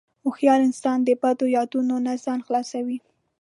هوښیار 0.23 0.59
انسان 0.67 0.97
د 1.03 1.09
بدو 1.21 1.45
یادونو 1.57 1.95
نه 2.05 2.13
ځان 2.23 2.39
خلاصوي. 2.47 2.97